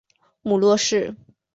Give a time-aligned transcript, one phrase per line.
[0.41, 1.15] 母骆氏。